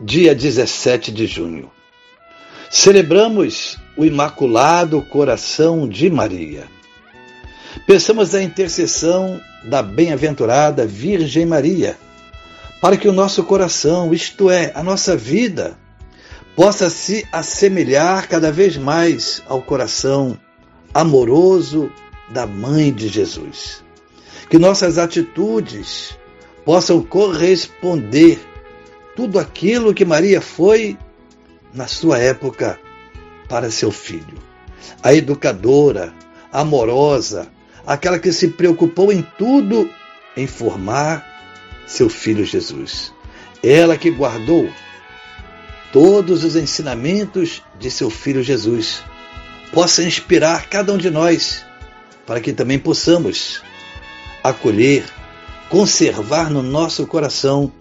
[0.00, 1.70] dia 17 de junho.
[2.70, 6.64] Celebramos o Imaculado Coração de Maria.
[7.86, 11.96] Pensamos na intercessão da bem-aventurada Virgem Maria,
[12.80, 15.78] para que o nosso coração, isto é, a nossa vida,
[16.54, 20.38] possa se assemelhar cada vez mais ao coração
[20.92, 21.90] amoroso
[22.28, 23.82] da Mãe de Jesus.
[24.50, 26.16] Que nossas atitudes
[26.64, 28.38] possam corresponder
[29.16, 30.96] tudo aquilo que Maria foi
[31.72, 32.78] na sua época
[33.48, 34.38] para seu filho.
[35.02, 36.12] A educadora,
[36.52, 37.48] amorosa,
[37.86, 39.90] aquela que se preocupou em tudo
[40.36, 41.26] em formar
[41.86, 43.12] seu filho Jesus.
[43.62, 44.70] Ela que guardou
[45.92, 49.02] todos os ensinamentos de seu filho Jesus,
[49.72, 51.64] possa inspirar cada um de nós
[52.26, 53.62] para que também possamos
[54.44, 55.04] acolher,
[55.70, 57.72] conservar no nosso coração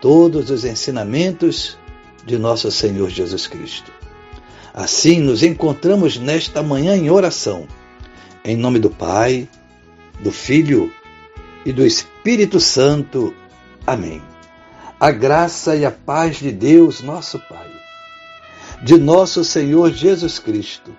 [0.00, 1.78] todos os ensinamentos
[2.24, 3.92] de nosso Senhor Jesus Cristo.
[4.74, 7.66] Assim nos encontramos nesta manhã em oração,
[8.44, 9.48] em nome do Pai,
[10.20, 10.92] do Filho
[11.64, 13.34] e do Espírito Santo.
[13.86, 14.22] Amém.
[14.98, 17.70] A graça e a paz de Deus, nosso Pai,
[18.82, 20.94] de nosso Senhor Jesus Cristo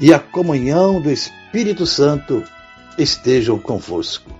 [0.00, 2.42] e a comunhão do Espírito Santo
[2.96, 4.39] estejam convosco.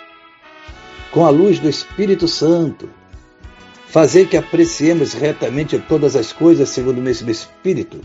[1.11, 2.89] com a luz do Espírito Santo,
[3.87, 7.99] fazei que apreciemos retamente todas as coisas segundo o mesmo Espírito.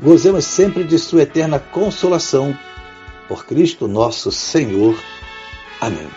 [0.00, 2.56] Gozemos sempre de Sua eterna consolação.
[3.28, 4.98] Por Cristo nosso Senhor.
[5.80, 6.08] Amém.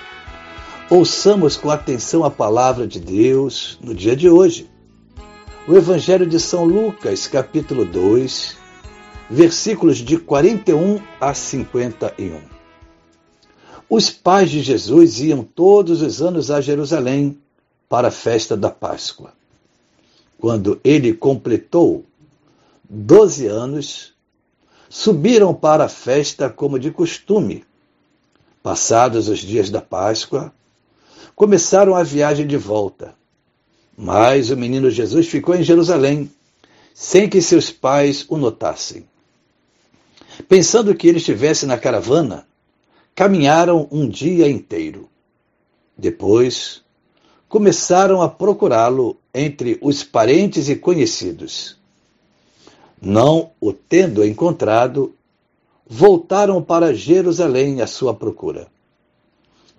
[0.89, 4.69] Ouçamos com atenção a palavra de Deus no dia de hoje.
[5.67, 8.57] O Evangelho de São Lucas, capítulo 2,
[9.29, 12.60] versículos de 41 a 51.
[13.93, 17.37] Os pais de Jesus iam todos os anos a Jerusalém
[17.89, 19.33] para a festa da Páscoa.
[20.39, 22.05] Quando ele completou
[22.89, 24.13] doze anos,
[24.89, 27.65] subiram para a festa como de costume.
[28.63, 30.53] Passados os dias da Páscoa,
[31.35, 33.13] começaram a viagem de volta.
[33.97, 36.31] Mas o menino Jesus ficou em Jerusalém,
[36.93, 39.05] sem que seus pais o notassem.
[40.47, 42.47] Pensando que ele estivesse na caravana,
[43.15, 45.09] caminharam um dia inteiro.
[45.97, 46.83] Depois,
[47.47, 51.77] começaram a procurá-lo entre os parentes e conhecidos.
[53.01, 55.15] Não o tendo encontrado,
[55.85, 58.67] voltaram para Jerusalém à sua procura.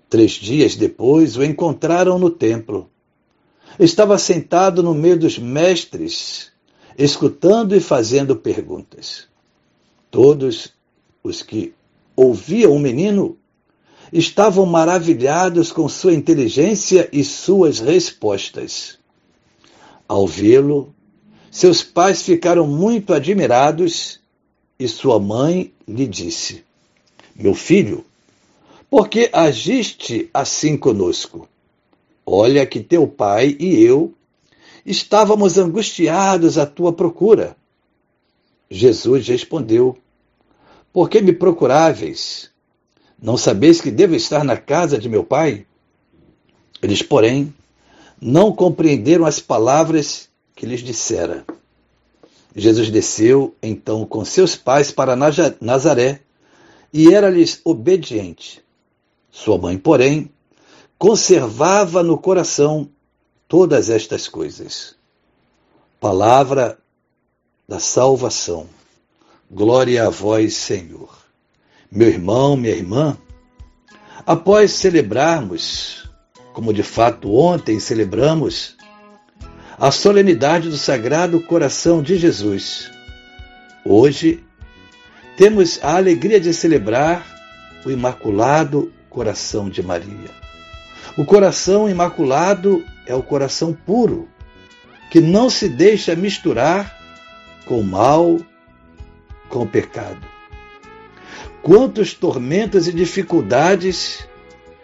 [0.09, 2.89] Três dias depois o encontraram no templo.
[3.79, 6.51] Estava sentado no meio dos mestres,
[6.95, 9.27] escutando e fazendo perguntas.
[10.11, 10.71] Todos
[11.23, 11.73] os que
[12.15, 13.37] ouviam o menino
[14.11, 18.99] estavam maravilhados com sua inteligência e suas respostas.
[20.07, 20.93] Ao vê-lo,
[21.49, 24.19] seus pais ficaram muito admirados
[24.77, 26.63] e sua mãe lhe disse:
[27.35, 28.05] Meu filho,
[28.89, 31.47] por que agiste assim conosco?
[32.25, 34.13] Olha que teu pai e eu
[34.85, 37.55] estávamos angustiados à tua procura.
[38.69, 39.97] Jesus respondeu:
[40.93, 42.51] por que me procuráveis?
[43.19, 45.65] Não sabeis que devo estar na casa de meu pai?
[46.81, 47.53] Eles, porém,
[48.21, 51.43] não compreenderam as palavras que lhes dissera.
[52.55, 55.15] Jesus desceu, então, com seus pais para
[55.59, 56.21] Nazaré
[56.93, 58.63] e era-lhes obediente.
[59.31, 60.29] Sua mãe, porém,
[60.99, 62.87] conservava no coração
[63.47, 64.95] todas estas coisas.
[65.99, 66.77] Palavra
[67.67, 68.67] da salvação.
[69.55, 71.15] Glória a vós, Senhor.
[71.91, 73.15] Meu irmão, minha irmã,
[74.25, 76.09] após celebrarmos,
[76.53, 78.75] como de fato ontem celebramos,
[79.77, 82.89] a solenidade do Sagrado Coração de Jesus.
[83.85, 84.43] Hoje,
[85.37, 87.23] temos a alegria de celebrar
[87.85, 90.31] o Imaculado Coração de Maria.
[91.15, 94.27] O coração imaculado é o coração puro,
[95.11, 96.97] que não se deixa misturar
[97.67, 98.39] com o mal,
[99.53, 100.27] com o pecado.
[101.61, 104.27] Quantos tormentos e dificuldades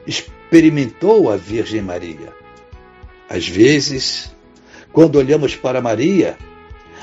[0.05, 2.31] experimentou a Virgem Maria?
[3.27, 4.31] Às vezes,
[4.93, 6.37] quando olhamos para Maria,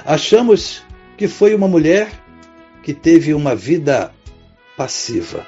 [0.04, 0.84] achamos
[1.16, 2.08] que foi uma mulher
[2.84, 4.14] que teve uma vida
[4.76, 5.44] passiva,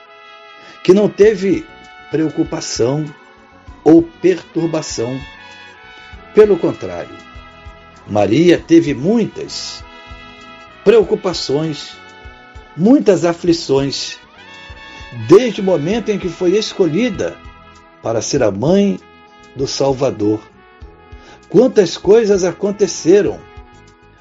[0.83, 1.65] que não teve
[2.11, 3.05] preocupação
[3.85, 5.21] ou perturbação.
[6.35, 7.17] Pelo contrário,
[8.09, 9.85] Maria teve muitas
[10.89, 11.99] preocupações,
[12.79, 14.17] muitas aflições,
[15.29, 17.37] desde o momento em que foi escolhida
[18.03, 18.99] para ser a mãe
[19.55, 20.41] do Salvador
[21.49, 23.41] Quantas coisas aconteceram!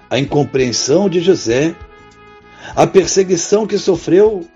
[0.09, 1.75] A incompreensão de José,
[2.74, 4.48] a perseguição que sofreu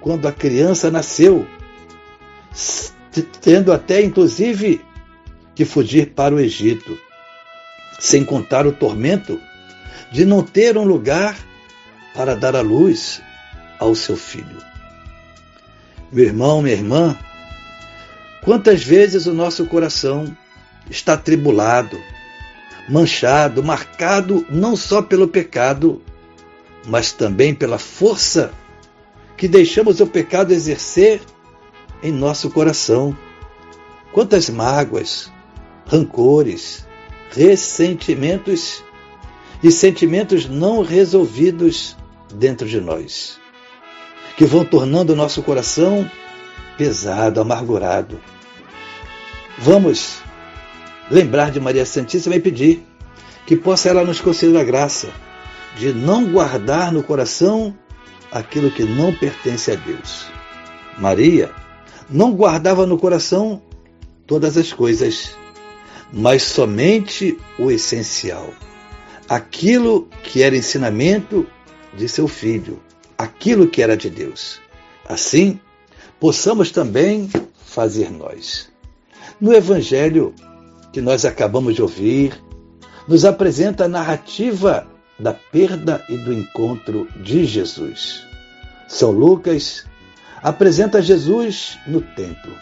[0.00, 1.46] quando a criança nasceu,
[3.42, 4.80] tendo até inclusive
[5.54, 6.98] que fugir para o Egito,
[7.98, 9.38] sem contar o tormento
[10.10, 11.36] de não ter um lugar
[12.14, 13.20] para dar a luz
[13.78, 14.58] ao seu filho.
[16.12, 17.18] Meu irmão, minha irmã,
[18.44, 20.36] quantas vezes o nosso coração
[20.88, 21.98] está atribulado,
[22.88, 26.00] manchado, marcado não só pelo pecado,
[26.86, 28.52] mas também pela força
[29.36, 31.20] que deixamos o pecado exercer
[32.02, 33.16] em nosso coração.
[34.12, 35.30] Quantas mágoas,
[35.86, 36.86] rancores,
[37.30, 38.82] ressentimentos
[39.62, 41.96] e sentimentos não resolvidos
[42.34, 43.38] dentro de nós,
[44.36, 46.08] que vão tornando o nosso coração
[46.76, 48.20] pesado, amargurado.
[49.58, 50.18] Vamos
[51.10, 52.86] lembrar de Maria Santíssima e pedir
[53.46, 55.08] que possa ela nos conceder a graça
[55.76, 57.74] de não guardar no coração
[58.30, 60.26] aquilo que não pertence a Deus.
[60.98, 61.50] Maria
[62.08, 63.62] não guardava no coração
[64.26, 65.36] todas as coisas,
[66.12, 68.52] mas somente o essencial,
[69.28, 71.46] aquilo que era ensinamento
[71.94, 72.80] de seu filho,
[73.16, 74.60] aquilo que era de Deus.
[75.08, 75.60] Assim,
[76.18, 77.30] possamos também
[77.64, 78.68] fazer nós.
[79.40, 80.34] No Evangelho,
[80.92, 82.32] que nós acabamos de ouvir
[83.06, 84.86] nos apresenta a narrativa
[85.18, 88.26] da perda e do encontro de Jesus.
[88.88, 89.84] São Lucas
[90.42, 92.52] apresenta Jesus no templo,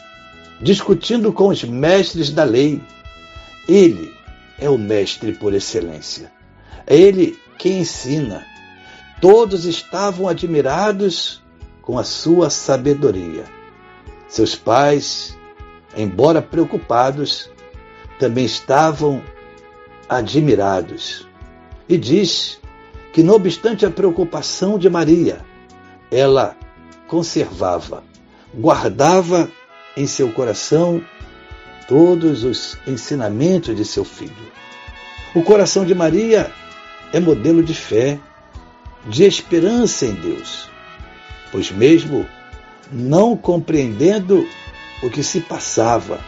[0.61, 2.81] discutindo com os mestres da lei.
[3.69, 4.13] Ele
[4.59, 6.31] é o mestre por excelência.
[6.87, 8.45] É ele quem ensina.
[9.25, 11.43] Todos estavam admirados
[11.81, 13.45] com a sua sabedoria.
[14.29, 15.35] Seus pais,
[15.97, 17.51] embora preocupados,
[18.19, 19.23] também estavam
[20.11, 21.27] admirados.
[21.89, 22.61] E diz
[23.15, 25.39] que, não obstante a preocupação de Maria,
[26.13, 26.55] ela
[27.09, 28.05] conservava,
[28.55, 29.51] guardava
[29.97, 31.03] em seu coração
[31.89, 34.53] todos os ensinamentos de seu filho.
[35.35, 36.53] O coração de Maria
[37.11, 38.21] é modelo de fé,
[39.07, 40.69] de esperança em Deus,
[41.53, 42.27] pois, mesmo
[42.91, 44.47] não compreendendo
[45.03, 46.21] o que se passava,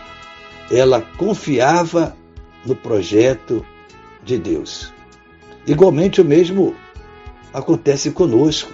[0.70, 2.16] ela confiava
[2.64, 3.64] no projeto
[4.24, 4.92] de Deus.
[5.66, 6.74] Igualmente o mesmo
[7.52, 8.72] acontece conosco.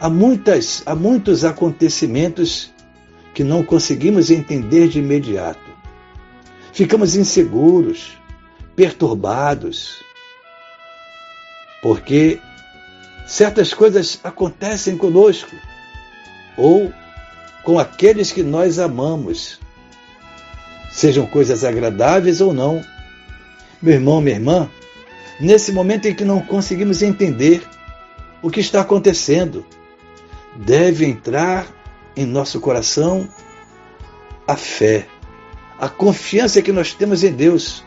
[0.00, 2.72] Há, muitas, há muitos acontecimentos
[3.34, 5.68] que não conseguimos entender de imediato.
[6.72, 8.16] Ficamos inseguros,
[8.76, 10.02] perturbados,
[11.82, 12.40] porque
[13.28, 15.54] certas coisas acontecem conosco
[16.56, 16.92] ou
[17.62, 19.60] com aqueles que nós amamos
[20.90, 22.82] sejam coisas agradáveis ou não.
[23.80, 24.68] Meu irmão, minha irmã,
[25.38, 27.62] nesse momento em que não conseguimos entender
[28.42, 29.64] o que está acontecendo,
[30.56, 31.66] deve entrar
[32.16, 33.28] em nosso coração
[34.46, 35.06] a fé,
[35.78, 37.84] a confiança que nós temos em Deus.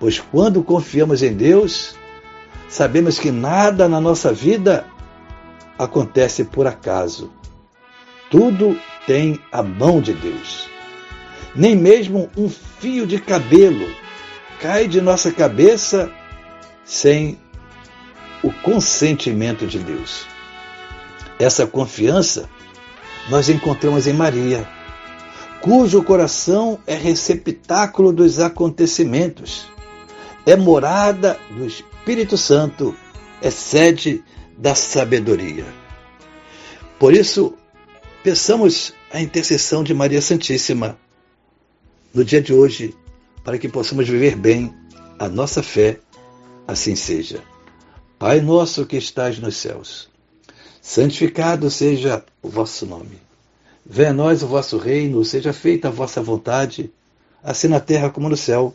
[0.00, 1.97] Pois quando confiamos em Deus,
[2.68, 4.86] sabemos que nada na nossa vida
[5.78, 7.32] acontece por acaso.
[8.30, 10.68] Tudo tem a mão de Deus
[11.54, 13.88] nem mesmo um fio de cabelo
[14.60, 16.10] cai de nossa cabeça
[16.84, 17.38] sem
[18.42, 20.26] o consentimento de Deus.
[21.38, 22.48] Essa confiança
[23.28, 24.68] nós encontramos em Maria,
[25.60, 29.66] cujo coração é receptáculo dos acontecimentos,
[30.46, 31.97] é morada do Espírito
[32.36, 32.96] Santo,
[33.42, 34.22] é sede
[34.56, 35.66] da sabedoria.
[36.98, 37.54] Por isso,
[38.24, 40.98] peçamos a intercessão de Maria Santíssima
[42.14, 42.94] no dia de hoje,
[43.44, 44.74] para que possamos viver bem
[45.18, 46.00] a nossa fé,
[46.66, 47.42] assim seja.
[48.18, 50.08] Pai nosso que estás nos céus,
[50.80, 53.18] santificado seja o vosso nome.
[53.84, 56.90] Venha a nós o vosso reino, seja feita a vossa vontade,
[57.42, 58.74] assim na terra como no céu.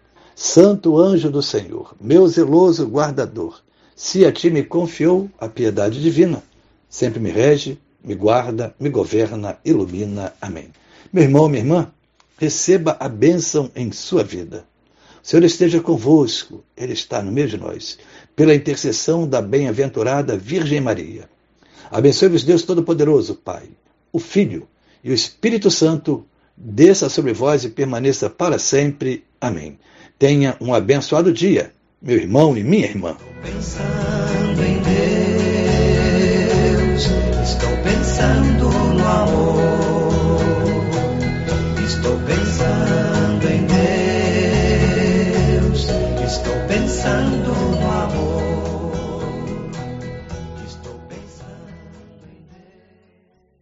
[0.35, 3.61] Santo anjo do Senhor, meu zeloso guardador,
[3.95, 6.41] se a ti me confiou a piedade divina,
[6.89, 10.33] sempre me rege, me guarda, me governa, ilumina.
[10.41, 10.69] Amém.
[11.13, 11.91] Meu irmão, minha irmã,
[12.37, 14.65] receba a bênção em sua vida.
[15.23, 17.99] O Senhor esteja convosco, Ele está no meio de nós,
[18.35, 21.29] pela intercessão da bem-aventurada Virgem Maria.
[21.91, 23.69] Abençoe-vos Deus Todo-Poderoso, Pai,
[24.11, 24.67] o Filho
[25.03, 26.25] e o Espírito Santo,
[26.57, 29.23] desça sobre vós e permaneça para sempre.
[29.39, 29.77] Amém.
[30.21, 33.17] Tenha um abençoado dia, meu irmão e minha irmã.
[33.41, 34.79] Pensando em
[36.83, 37.09] Deus,
[37.43, 40.37] estou pensando no amor.
[41.83, 43.65] Estou pensando em
[45.57, 45.87] Deus,
[46.23, 47.80] estou pensando no.